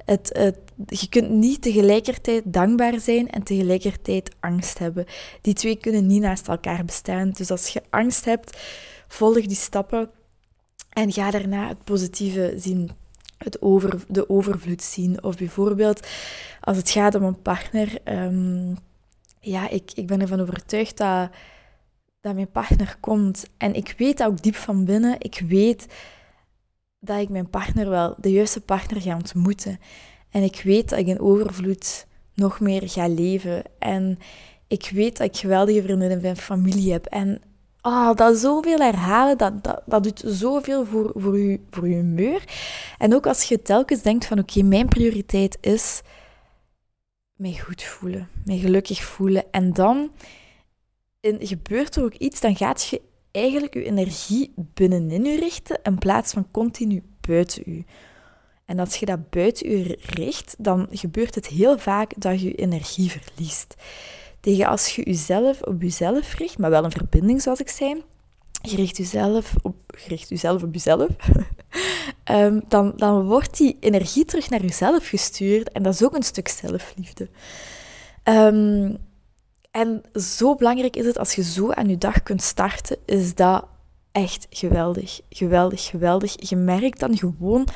het, 0.05 0.29
het, 0.34 0.57
je 0.86 1.10
kunt 1.10 1.29
niet 1.29 1.62
tegelijkertijd 1.62 2.43
dankbaar 2.46 3.00
zijn 3.00 3.29
en 3.29 3.43
tegelijkertijd 3.43 4.36
angst 4.39 4.79
hebben. 4.79 5.05
Die 5.41 5.53
twee 5.53 5.75
kunnen 5.75 6.05
niet 6.05 6.22
naast 6.22 6.48
elkaar 6.48 6.86
bestaan. 6.86 7.29
Dus 7.29 7.51
als 7.51 7.67
je 7.67 7.81
angst 7.89 8.25
hebt 8.25 8.57
volg 9.07 9.46
die 9.46 9.55
stappen 9.55 10.10
en 10.89 11.12
ga 11.12 11.31
daarna 11.31 11.67
het 11.67 11.84
positieve 11.84 12.53
zien, 12.57 12.91
het 13.38 13.62
over, 13.62 14.03
de 14.08 14.29
overvloed 14.29 14.82
zien. 14.82 15.24
Of 15.24 15.38
bijvoorbeeld 15.38 16.08
als 16.62 16.77
het 16.77 16.89
gaat 16.89 17.15
om 17.15 17.24
een 17.24 17.41
partner. 17.41 17.98
Um, 18.03 18.77
ja, 19.39 19.70
ik, 19.70 19.91
ik 19.94 20.08
ben 20.08 20.22
ervan 20.22 20.39
overtuigd 20.39 20.98
dat, 20.98 21.29
dat 22.22 22.36
mijn 22.36 22.51
partner 22.51 22.98
komt. 23.00 23.50
En 23.58 23.74
ik 23.74 23.96
weet 23.98 24.24
ook 24.24 24.41
diep 24.41 24.56
van 24.56 24.86
binnen. 24.86 25.15
Ik 25.20 25.44
weet 25.48 25.88
dat 27.00 27.20
ik 27.20 27.29
mijn 27.29 27.50
partner 27.50 27.89
wel, 27.89 28.15
de 28.17 28.32
juiste 28.32 28.62
partner 28.62 29.01
ga 29.01 29.15
ontmoeten. 29.15 29.79
En 30.29 30.44
ik 30.44 30.62
weet 30.63 30.89
dat 30.89 31.00
ik 31.00 31.08
in 31.08 31.20
overvloed 31.20 32.08
nog 32.34 32.60
meer 32.60 32.89
ga 32.89 33.08
leven. 33.08 33.63
En 33.79 34.20
ik 34.67 34.89
weet 34.94 35.17
dat 35.17 35.27
ik 35.27 35.38
geweldige 35.38 35.82
vriendinnen 35.82 36.24
en 36.24 36.38
familie 36.38 36.91
heb. 36.91 37.06
En 37.06 37.41
oh, 37.88 38.15
dat 38.15 38.38
zoveel 38.38 38.77
herhalen, 38.77 39.38
dat, 39.38 39.63
dat, 39.63 39.82
dat 39.86 40.03
doet 40.03 40.24
zoveel 40.25 40.86
voor, 40.86 41.12
voor, 41.15 41.39
je, 41.39 41.60
voor 41.70 41.88
je 41.88 41.96
humeur. 41.96 42.44
En 42.98 43.13
ook 43.13 43.27
als 43.27 43.44
je 43.44 43.62
telkens 43.62 44.01
denkt 44.01 44.25
van 44.25 44.39
oké, 44.39 44.63
mijn 44.63 44.88
prioriteit 44.88 45.58
is 45.62 46.01
mij 47.36 47.58
goed 47.58 47.84
voelen, 47.84 48.29
mij 48.46 48.58
gelukkig 48.58 49.03
voelen. 49.03 49.44
En 49.51 49.74
dan 49.74 50.12
in, 51.20 51.38
gebeurt 51.39 51.96
er 51.96 52.03
ook 52.03 52.13
iets, 52.13 52.39
dan 52.39 52.56
gaat 52.56 52.88
je 52.88 53.01
eigenlijk 53.32 53.74
je 53.74 53.84
energie 53.84 54.53
binnenin 54.56 55.25
je 55.25 55.39
richten 55.39 55.79
in 55.84 55.98
plaats 55.98 56.34
van 56.34 56.51
continu 56.51 57.03
buiten 57.22 57.63
je. 57.65 57.84
En 58.65 58.79
als 58.79 58.96
je 58.96 59.06
dat 59.06 59.29
buiten 59.29 59.70
je 59.70 59.98
richt, 60.01 60.56
dan 60.58 60.88
gebeurt 60.91 61.36
het 61.36 61.48
heel 61.48 61.77
vaak 61.77 62.13
dat 62.17 62.41
je 62.41 62.48
je 62.48 62.56
energie 62.56 63.12
verliest 63.12 63.75
tegen 64.48 64.68
als 64.68 64.96
je 64.96 65.04
jezelf 65.04 65.62
op 65.62 65.82
jezelf 65.82 66.34
richt, 66.34 66.58
maar 66.58 66.70
wel 66.70 66.84
een 66.84 66.92
verbinding 66.92 67.42
zoals 67.42 67.60
ik 67.60 67.70
zei. 67.70 68.04
Je 68.62 68.75
richt 68.75 68.98
jezelf 68.98 69.54
op, 69.62 69.75
je 69.88 70.08
richt 70.08 70.30
jezelf 70.30 70.63
op 70.63 70.74
jezelf. 70.74 71.08
um, 72.32 72.63
dan, 72.74 72.94
dan 72.96 73.25
wordt 73.25 73.58
die 73.58 73.77
energie 73.80 74.25
terug 74.25 74.50
naar 74.50 74.62
jezelf 74.62 75.08
gestuurd. 75.08 75.72
En 75.72 75.84
dat 75.84 75.94
is 75.94 76.04
ook 76.04 76.16
een 76.16 76.24
stuk 76.24 76.48
zelfliefde. 76.48 77.30
Um, 78.24 78.98
en 79.72 80.01
zo 80.13 80.56
belangrijk 80.56 80.96
is 80.96 81.06
het 81.06 81.18
als 81.18 81.34
je 81.34 81.44
zo 81.44 81.72
aan 81.72 81.89
je 81.89 81.98
dag 81.98 82.24
kunt 82.24 82.42
starten, 82.42 82.98
is 83.06 83.36
dat 83.36 83.66
echt 84.12 84.48
geweldig. 84.50 85.20
Geweldig, 85.30 85.84
geweldig. 85.84 86.50
Je 86.50 86.56
merkt 86.56 87.00
dan 87.00 87.18
gewoon 87.18 87.68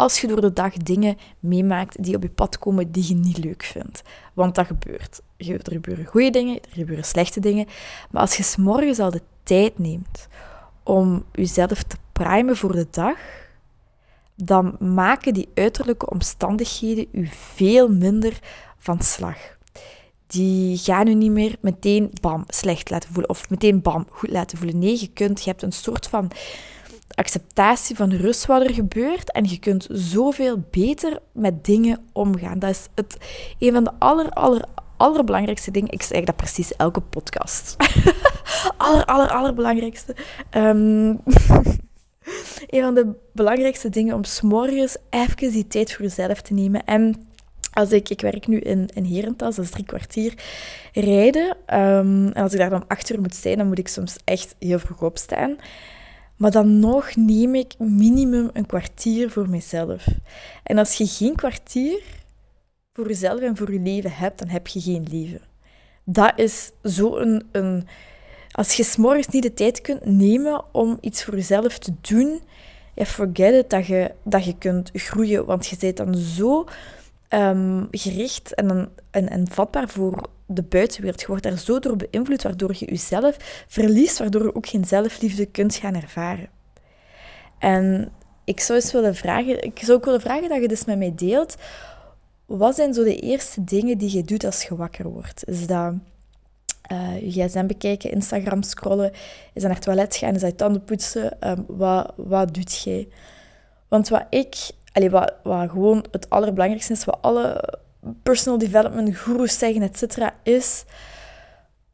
als 0.00 0.20
je 0.20 0.26
door 0.26 0.40
de 0.40 0.52
dag 0.52 0.72
dingen 0.72 1.16
meemaakt 1.40 2.02
die 2.02 2.16
op 2.16 2.22
je 2.22 2.28
pad 2.28 2.58
komen 2.58 2.92
die 2.92 3.08
je 3.08 3.14
niet 3.14 3.38
leuk 3.38 3.62
vindt. 3.62 4.02
Want 4.34 4.54
dat 4.54 4.66
gebeurt. 4.66 5.20
Er 5.36 5.60
gebeuren 5.62 6.04
goede 6.04 6.30
dingen, 6.30 6.54
er 6.54 6.68
gebeuren 6.72 7.04
slechte 7.04 7.40
dingen. 7.40 7.66
Maar 8.10 8.20
als 8.20 8.36
je 8.36 8.42
s'morgens 8.42 8.98
al 8.98 9.10
de 9.10 9.22
tijd 9.42 9.78
neemt 9.78 10.28
om 10.82 11.24
jezelf 11.32 11.82
te 11.82 11.96
primen 12.12 12.56
voor 12.56 12.72
de 12.72 12.86
dag, 12.90 13.16
dan 14.34 14.76
maken 14.78 15.34
die 15.34 15.48
uiterlijke 15.54 16.10
omstandigheden 16.10 17.06
u 17.12 17.26
veel 17.30 17.88
minder 17.88 18.38
van 18.78 19.00
slag. 19.00 19.58
Die 20.26 20.78
gaan 20.78 21.06
u 21.06 21.14
niet 21.14 21.30
meer 21.30 21.56
meteen 21.60 22.10
bam 22.20 22.44
slecht 22.46 22.90
laten 22.90 23.08
voelen 23.08 23.30
of 23.30 23.50
meteen 23.50 23.82
bam 23.82 24.06
goed 24.10 24.30
laten 24.30 24.58
voelen. 24.58 24.78
Nee, 24.78 25.00
je 25.00 25.08
kunt, 25.08 25.42
je 25.42 25.50
hebt 25.50 25.62
een 25.62 25.72
soort 25.72 26.06
van 26.06 26.30
acceptatie 27.14 27.96
van 27.96 28.12
rust 28.12 28.46
wat 28.46 28.62
er 28.62 28.74
gebeurt 28.74 29.32
en 29.32 29.44
je 29.44 29.58
kunt 29.58 29.86
zoveel 29.90 30.64
beter 30.70 31.18
met 31.32 31.64
dingen 31.64 31.98
omgaan. 32.12 32.58
Dat 32.58 32.70
is 32.70 32.86
het, 32.94 33.16
een 33.58 33.72
van 33.72 33.84
de 33.84 33.90
aller, 33.98 34.28
aller, 34.28 34.64
allerbelangrijkste 34.96 35.70
dingen. 35.70 35.92
Ik 35.92 36.02
zeg 36.02 36.24
dat 36.24 36.36
precies 36.36 36.76
elke 36.76 37.00
podcast. 37.00 37.76
aller, 38.76 39.04
aller, 39.04 39.28
allerbelangrijkste. 39.28 40.16
Um, 40.56 41.20
een 42.66 42.82
van 42.82 42.94
de 42.94 43.12
belangrijkste 43.32 43.88
dingen 43.88 44.14
om 44.14 44.24
s'morgens 44.24 44.96
even 45.10 45.50
die 45.50 45.66
tijd 45.66 45.92
voor 45.92 46.04
jezelf 46.04 46.40
te 46.40 46.54
nemen. 46.54 46.84
En 46.84 47.28
als 47.72 47.92
ik, 47.92 48.08
ik 48.08 48.20
werk 48.20 48.46
nu 48.46 48.58
in, 48.58 48.88
in 48.94 49.04
Herentas, 49.04 49.56
dat 49.56 49.64
is 49.64 49.70
drie 49.70 49.84
kwartier 49.84 50.34
rijden. 50.92 51.48
Um, 51.48 52.28
en 52.28 52.42
als 52.42 52.52
ik 52.52 52.58
daar 52.58 52.70
dan 52.70 52.86
acht 52.86 53.10
uur 53.10 53.20
moet 53.20 53.34
zijn, 53.34 53.58
dan 53.58 53.66
moet 53.66 53.78
ik 53.78 53.88
soms 53.88 54.16
echt 54.24 54.54
heel 54.58 54.78
vroeg 54.78 55.02
opstaan. 55.02 55.56
Maar 56.40 56.50
dan 56.50 56.78
nog 56.78 57.16
neem 57.16 57.54
ik 57.54 57.78
minimum 57.78 58.50
een 58.52 58.66
kwartier 58.66 59.30
voor 59.30 59.48
mezelf. 59.48 60.06
En 60.62 60.78
als 60.78 60.94
je 60.94 61.06
geen 61.06 61.36
kwartier 61.36 62.02
voor 62.92 63.08
jezelf 63.08 63.40
en 63.40 63.56
voor 63.56 63.72
je 63.72 63.80
leven 63.80 64.12
hebt, 64.12 64.38
dan 64.38 64.48
heb 64.48 64.66
je 64.66 64.80
geen 64.80 65.06
leven. 65.10 65.40
Dat 66.04 66.32
is 66.36 66.70
zo 66.84 67.16
een, 67.16 67.48
een... 67.52 67.86
Als 68.50 68.74
je 68.74 68.84
s'morgens 68.84 69.28
niet 69.28 69.42
de 69.42 69.54
tijd 69.54 69.80
kunt 69.80 70.04
nemen 70.04 70.64
om 70.72 70.98
iets 71.00 71.24
voor 71.24 71.34
jezelf 71.34 71.78
te 71.78 71.92
doen, 72.00 72.40
ja, 72.94 73.04
forget 73.04 73.54
it 73.54 73.70
dat 73.70 73.86
je, 73.86 74.14
dat 74.22 74.44
je 74.44 74.58
kunt 74.58 74.90
groeien. 74.92 75.44
Want 75.44 75.66
je 75.66 75.76
bent 75.80 75.96
dan 75.96 76.14
zo 76.14 76.64
um, 77.30 77.88
gericht 77.90 78.54
en, 78.54 78.88
en, 79.10 79.28
en 79.28 79.48
vatbaar 79.50 79.88
voor 79.88 80.28
de 80.54 80.62
buitenwereld. 80.62 81.20
Je 81.20 81.26
wordt 81.26 81.42
daar 81.42 81.58
zo 81.58 81.78
door 81.78 81.96
beïnvloed, 81.96 82.42
waardoor 82.42 82.74
je 82.78 82.86
jezelf 82.86 83.36
verliest, 83.68 84.18
waardoor 84.18 84.42
je 84.42 84.54
ook 84.54 84.66
geen 84.66 84.84
zelfliefde 84.84 85.46
kunt 85.46 85.74
gaan 85.74 85.94
ervaren. 85.94 86.48
En 87.58 88.12
ik 88.44 88.60
zou 88.60 88.78
eens 88.78 88.92
willen 88.92 89.14
vragen, 89.14 89.62
ik 89.62 89.78
zou 89.78 89.98
ook 89.98 90.04
willen 90.04 90.20
vragen 90.20 90.48
dat 90.48 90.60
je 90.60 90.68
dus 90.68 90.84
met 90.84 90.98
mij 90.98 91.12
deelt. 91.14 91.56
Wat 92.46 92.74
zijn 92.74 92.94
zo 92.94 93.04
de 93.04 93.16
eerste 93.16 93.64
dingen 93.64 93.98
die 93.98 94.16
je 94.16 94.24
doet 94.24 94.44
als 94.44 94.62
je 94.62 94.76
wakker 94.76 95.08
wordt? 95.08 95.48
Is 95.48 95.66
dat 95.66 95.94
je 97.20 97.30
gsm 97.30 97.66
bekijken, 97.66 98.10
Instagram 98.10 98.62
scrollen? 98.62 99.12
Is 99.12 99.18
dat 99.52 99.62
naar 99.62 99.74
het 99.74 99.82
toilet 99.82 100.16
gaan? 100.16 100.34
Is 100.34 100.40
dat 100.40 100.58
tanden 100.58 100.84
poetsen? 100.84 101.48
Um, 101.48 101.64
wat, 101.68 102.12
wat 102.16 102.54
doet 102.54 102.82
jij? 102.82 103.08
Want 103.88 104.08
wat 104.08 104.26
ik 104.30 104.70
allee, 104.92 105.10
wat, 105.10 105.34
wat 105.42 105.70
gewoon 105.70 106.04
het 106.10 106.30
allerbelangrijkste 106.30 106.92
is, 106.92 107.04
wat 107.04 107.18
alle 107.20 107.78
personal 108.22 108.58
development 108.58 109.16
gurus 109.16 109.58
zeggen, 109.58 109.82
et 109.82 109.98
cetera, 109.98 110.34
is 110.42 110.84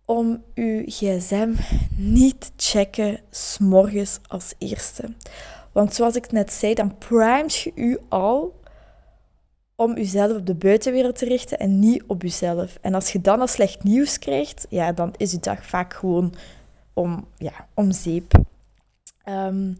om 0.04 0.42
uw 0.54 0.82
gsm 0.86 1.52
niet 1.96 2.40
te 2.40 2.50
checken 2.56 3.20
s'morgens 3.30 4.18
als 4.26 4.54
eerste. 4.58 5.14
Want 5.72 5.94
zoals 5.94 6.16
ik 6.16 6.32
net 6.32 6.52
zei, 6.52 6.74
dan 6.74 6.98
primes 6.98 7.64
je 7.64 7.72
u 7.74 7.98
al 8.08 8.60
om 9.74 9.96
uzelf 9.96 10.36
op 10.36 10.46
de 10.46 10.54
buitenwereld 10.54 11.18
te 11.18 11.24
richten 11.24 11.58
en 11.58 11.78
niet 11.78 12.02
op 12.06 12.24
uzelf. 12.24 12.78
En 12.80 12.94
als 12.94 13.12
je 13.12 13.20
dan 13.20 13.40
al 13.40 13.46
slecht 13.46 13.82
nieuws 13.82 14.18
krijgt, 14.18 14.66
ja, 14.70 14.92
dan 14.92 15.14
is 15.16 15.30
je 15.30 15.38
dag 15.38 15.66
vaak 15.66 15.94
gewoon 15.94 16.34
om, 16.94 17.28
ja, 17.36 17.68
om 17.74 17.92
zeep. 17.92 18.32
Um, 19.28 19.78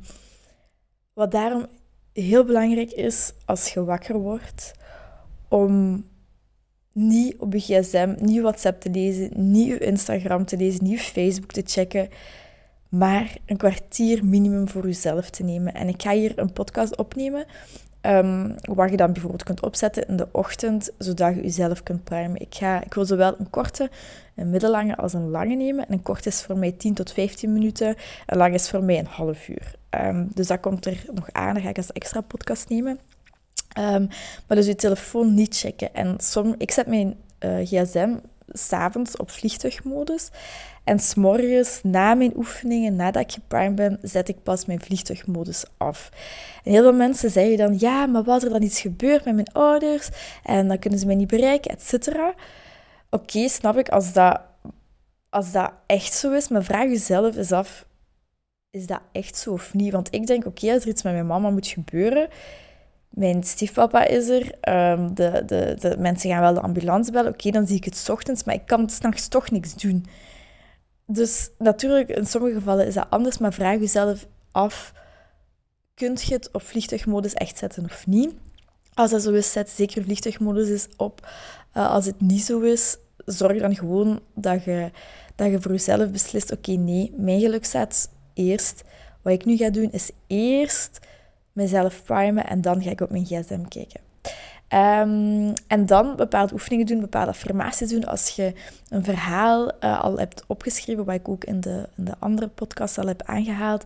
wat 1.13 1.31
daarom 1.31 1.67
heel 2.13 2.45
belangrijk 2.45 2.91
is 2.91 3.33
als 3.45 3.73
je 3.73 3.85
wakker 3.85 4.19
wordt 4.19 4.73
om 5.49 6.05
niet 6.97 7.37
op 7.39 7.53
je 7.53 7.61
gsm, 7.61 8.15
niet 8.19 8.41
WhatsApp 8.41 8.81
te 8.81 8.91
lezen, 8.91 9.31
niet 9.35 9.81
Instagram 9.81 10.45
te 10.45 10.57
lezen, 10.57 10.85
niet 10.85 11.01
Facebook 11.01 11.53
te 11.53 11.63
checken, 11.65 12.09
maar 12.89 13.37
een 13.47 13.57
kwartier 13.57 14.25
minimum 14.25 14.69
voor 14.69 14.87
jezelf 14.87 15.31
te 15.31 15.43
nemen. 15.43 15.75
En 15.75 15.89
ik 15.89 16.03
ga 16.03 16.13
hier 16.13 16.39
een 16.39 16.53
podcast 16.53 16.97
opnemen 16.97 17.45
um, 18.03 18.55
waar 18.61 18.91
je 18.91 18.97
dan 18.97 19.13
bijvoorbeeld 19.13 19.43
kunt 19.43 19.63
opzetten 19.63 20.09
in 20.09 20.17
de 20.17 20.29
ochtend, 20.33 20.91
zodat 20.99 21.35
je 21.35 21.43
jezelf 21.43 21.83
kunt 21.83 22.05
primen. 22.05 22.41
Ik, 22.41 22.55
ga, 22.55 22.85
ik 22.85 22.95
wil 22.95 23.05
zowel 23.05 23.35
een 23.39 23.51
korte, 23.51 23.91
een 24.35 24.51
middellange 24.51 24.97
als 24.97 25.13
een 25.13 25.31
lange 25.31 25.55
nemen. 25.55 25.87
En 25.87 25.93
een 25.93 26.03
korte 26.03 26.29
is 26.29 26.43
voor 26.43 26.59
mij 26.59 26.73
10 26.73 26.95
tot 26.95 27.13
15 27.13 27.53
minuten, 27.53 27.97
een 28.27 28.37
lange 28.37 28.55
is 28.55 28.71
voor 28.71 28.85
mij 28.85 28.99
een 28.99 29.07
half 29.07 29.49
uur. 29.49 29.75
Um, 29.91 30.31
dus 30.35 30.47
dat 30.47 30.61
komt 30.61 30.87
er 30.87 31.05
nog 31.13 31.33
aan, 31.33 31.55
dan 31.55 31.63
ga 31.63 31.69
ik 31.69 31.77
als 31.77 31.93
extra 31.93 32.21
podcast 32.21 32.69
nemen. 32.69 32.99
Um, 33.79 34.09
maar 34.47 34.57
dus 34.57 34.67
je 34.67 34.75
telefoon 34.75 35.35
niet 35.35 35.57
checken. 35.59 35.95
En 35.95 36.17
som, 36.19 36.55
ik 36.59 36.71
zet 36.71 36.87
mijn 36.87 37.17
uh, 37.41 37.67
gsm 37.67 38.15
s'avonds 38.49 39.17
op 39.17 39.31
vliegtuigmodus. 39.31 40.29
En 40.85 40.99
s'morgens, 40.99 41.81
na 41.83 42.15
mijn 42.15 42.37
oefeningen, 42.37 42.97
nadat 42.97 43.23
ik 43.23 43.33
geprimed 43.33 43.75
ben, 43.75 43.99
zet 44.03 44.29
ik 44.29 44.43
pas 44.43 44.67
mijn 44.67 44.81
vliegtuigmodus 44.81 45.65
af. 45.77 46.11
En 46.65 46.73
heel 46.73 46.83
veel 46.83 46.93
mensen 46.93 47.31
zeggen 47.31 47.57
dan, 47.57 47.79
ja, 47.79 48.07
maar 48.07 48.23
wat 48.23 48.43
er 48.43 48.51
dan 48.51 48.63
iets 48.63 48.81
gebeurt 48.81 49.25
met 49.25 49.35
mijn 49.35 49.53
ouders, 49.53 50.09
en 50.43 50.69
dan 50.69 50.79
kunnen 50.79 50.99
ze 50.99 51.07
mij 51.07 51.15
niet 51.15 51.29
bereiken, 51.29 51.71
et 51.71 51.83
cetera. 51.83 52.35
Oké, 53.11 53.49
snap 53.49 53.77
ik, 53.77 53.89
als 53.89 54.13
dat, 54.13 54.41
als 55.31 55.53
dat 55.53 55.73
echt 55.87 56.15
zo 56.15 56.33
is, 56.33 56.49
maar 56.49 56.65
vraag 56.65 56.89
jezelf 56.89 57.37
eens 57.37 57.53
af, 57.53 57.87
is 58.71 58.87
dat 58.87 59.01
echt 59.13 59.37
zo 59.37 59.53
of 59.53 59.75
niet? 59.75 59.93
Want 59.93 60.15
ik 60.15 60.27
denk, 60.27 60.47
oké, 60.47 60.73
als 60.73 60.83
er 60.83 60.89
iets 60.89 61.03
met 61.03 61.13
mijn 61.13 61.27
mama 61.27 61.51
moet 61.51 61.67
gebeuren, 61.67 62.29
mijn 63.11 63.43
stiefpapa 63.45 64.07
is 64.07 64.29
er. 64.29 64.43
Um, 64.93 65.15
de, 65.15 65.43
de, 65.47 65.77
de 65.81 65.97
mensen 65.99 66.31
gaan 66.31 66.41
wel 66.41 66.55
de 66.55 66.61
ambulance 66.61 67.11
bellen. 67.13 67.33
Oké, 67.33 67.51
dan 67.51 67.67
zie 67.67 67.77
ik 67.77 67.85
het 67.85 68.09
ochtends, 68.11 68.45
maar 68.45 68.55
ik 68.55 68.67
kan 68.67 68.91
s'nachts 68.91 69.29
toch 69.29 69.51
niks 69.51 69.75
doen. 69.75 70.07
Dus 71.07 71.51
natuurlijk, 71.59 72.09
in 72.09 72.27
sommige 72.27 72.55
gevallen 72.55 72.87
is 72.87 72.95
dat 72.95 73.07
anders, 73.11 73.39
maar 73.39 73.53
vraag 73.53 73.79
jezelf 73.79 74.27
af: 74.53 74.93
kunt 75.95 76.23
je 76.23 76.35
het 76.35 76.51
op 76.53 76.63
vliegtuigmodus 76.63 77.35
echt 77.35 77.59
zetten 77.59 77.85
of 77.85 78.07
niet? 78.07 78.35
Als 78.95 79.11
dat 79.11 79.23
zo 79.23 79.33
is, 79.33 79.53
zet 79.53 79.71
zeker 79.71 80.03
vliegtuigmodus 80.03 80.69
is 80.69 80.89
op. 80.97 81.29
Uh, 81.77 81.91
als 81.91 82.07
het 82.07 82.21
niet 82.21 82.43
zo 82.43 82.61
is, 82.61 82.97
zorg 83.25 83.61
dan 83.61 83.75
gewoon 83.75 84.21
dat 84.35 84.65
je, 84.65 84.91
dat 85.35 85.51
je 85.51 85.61
voor 85.61 85.71
jezelf 85.71 86.11
beslist: 86.11 86.53
oké, 86.53 86.73
nee, 86.73 87.13
mijn 87.17 87.41
geluk 87.41 87.65
staat 87.65 88.11
eerst. 88.35 88.85
Wat 89.23 89.33
ik 89.33 89.45
nu 89.45 89.57
ga 89.57 89.71
doen, 89.71 89.91
is 89.91 90.11
eerst 90.27 90.99
mezelf 91.57 92.03
primen 92.05 92.47
en 92.47 92.61
dan 92.61 92.83
ga 92.83 92.91
ik 92.91 93.01
op 93.01 93.11
mijn 93.11 93.25
gsm 93.25 93.65
kijken. 93.69 94.01
Um, 94.75 95.53
en 95.67 95.87
dan 95.87 96.17
bepaalde 96.17 96.53
oefeningen 96.53 96.87
doen, 96.87 97.01
bepaalde 97.01 97.31
affirmaties 97.31 97.89
doen. 97.89 98.05
Als 98.05 98.29
je 98.29 98.53
een 98.89 99.05
verhaal 99.05 99.73
uh, 99.81 100.01
al 100.01 100.19
hebt 100.19 100.45
opgeschreven, 100.47 101.05
wat 101.05 101.15
ik 101.15 101.29
ook 101.29 101.45
in 101.45 101.61
de, 101.61 101.89
in 101.97 102.05
de 102.05 102.15
andere 102.19 102.49
podcast 102.49 102.99
al 102.99 103.07
heb 103.07 103.23
aangehaald, 103.23 103.85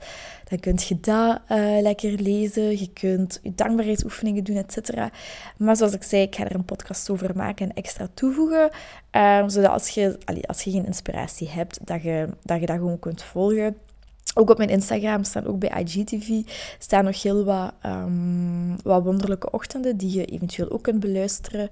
dan 0.48 0.60
kun 0.60 0.78
je 0.86 1.00
dat 1.00 1.40
uh, 1.48 1.80
lekker 1.80 2.10
lezen. 2.10 2.78
Je 2.78 2.90
kunt 2.92 3.40
je 3.42 3.54
dankbaarheidsoefeningen 3.54 4.44
doen, 4.44 4.56
et 4.56 4.72
cetera. 4.72 5.10
Maar 5.56 5.76
zoals 5.76 5.92
ik 5.92 6.02
zei, 6.02 6.22
ik 6.22 6.34
ga 6.34 6.44
er 6.44 6.54
een 6.54 6.64
podcast 6.64 7.10
over 7.10 7.36
maken 7.36 7.68
en 7.68 7.74
extra 7.74 8.08
toevoegen. 8.14 8.70
Um, 9.10 9.48
zodat 9.48 9.70
als 9.70 9.88
je, 9.88 10.18
als 10.46 10.62
je 10.62 10.70
geen 10.70 10.86
inspiratie 10.86 11.48
hebt, 11.48 11.86
dat 11.86 12.02
je, 12.02 12.28
dat 12.42 12.60
je 12.60 12.66
dat 12.66 12.76
gewoon 12.76 12.98
kunt 12.98 13.22
volgen. 13.22 13.76
Ook 14.34 14.50
op 14.50 14.58
mijn 14.58 14.70
Instagram 14.70 15.24
staan, 15.24 15.46
ook 15.46 15.58
bij 15.58 15.82
IGTV, 15.82 16.28
staan 16.78 17.04
nog 17.04 17.22
heel 17.22 17.44
wat, 17.44 17.72
um, 17.86 18.76
wat 18.82 19.04
wonderlijke 19.04 19.50
ochtenden 19.50 19.96
die 19.96 20.18
je 20.18 20.24
eventueel 20.24 20.70
ook 20.70 20.82
kunt 20.82 21.00
beluisteren. 21.00 21.70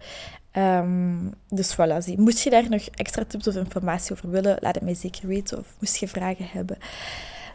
Um, 0.57 1.35
dus 1.49 1.75
voilà, 1.75 1.99
zie. 1.99 2.21
moest 2.21 2.39
je 2.39 2.51
daar 2.51 2.69
nog 2.69 2.83
extra 2.95 3.25
tips 3.25 3.49
of 3.49 3.55
informatie 3.55 4.13
over 4.13 4.31
willen, 4.31 4.57
laat 4.61 4.75
het 4.75 4.85
mij 4.85 4.95
zeker 4.95 5.29
weten. 5.29 5.59
Of 5.59 5.75
moest 5.81 5.97
je 5.97 6.09
vragen 6.09 6.47
hebben. 6.49 6.77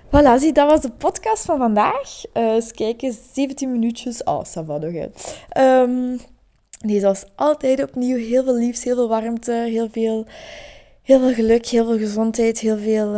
Voilà, 0.06 0.40
zie, 0.40 0.54
dat 0.54 0.70
was 0.70 0.82
de 0.82 0.92
podcast 0.92 1.46
van 1.46 1.58
vandaag. 1.58 2.24
Uh, 2.34 2.44
eens 2.44 2.72
kijken, 2.72 3.16
17 3.34 3.72
minuutjes. 3.72 4.24
Oh, 4.24 4.44
ça 4.44 4.66
va 4.66 4.78
nog, 4.78 5.08
um, 5.58 6.20
nee, 6.80 7.00
zoals 7.00 7.24
altijd 7.36 7.84
opnieuw, 7.84 8.18
heel 8.18 8.44
veel 8.44 8.56
liefs, 8.56 8.84
heel 8.84 8.96
veel 8.96 9.08
warmte, 9.08 9.52
heel 9.52 9.90
veel, 9.92 10.26
heel 11.02 11.20
veel 11.20 11.34
geluk, 11.34 11.66
heel 11.66 11.86
veel 11.86 11.98
gezondheid, 11.98 12.60
heel 12.60 12.78
veel, 12.78 13.16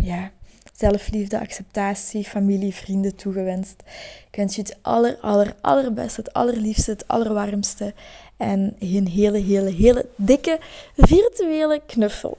ja 0.00 0.30
zelfliefde, 0.78 1.40
acceptatie, 1.40 2.24
familie, 2.24 2.74
vrienden 2.74 3.16
toegewenst. 3.16 3.82
Ik 4.30 4.36
wens 4.36 4.54
je 4.54 4.62
het 4.62 4.76
aller, 4.82 5.18
aller, 5.20 5.54
allerbeste, 5.60 6.20
het 6.20 6.32
allerliefste, 6.32 6.90
het 6.90 7.08
allerwarmste. 7.08 7.94
En 8.36 8.76
een 8.78 9.08
hele, 9.08 9.38
hele, 9.38 9.70
hele 9.70 10.06
dikke 10.16 10.58
virtuele 10.96 11.80
knuffel. 11.86 12.38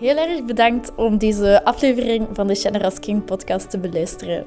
Heel 0.00 0.16
erg 0.16 0.44
bedankt 0.44 0.94
om 0.94 1.18
deze 1.18 1.64
aflevering 1.64 2.28
van 2.32 2.46
de 2.46 2.54
Generous 2.54 2.98
King 2.98 3.24
podcast 3.24 3.70
te 3.70 3.78
beluisteren. 3.78 4.46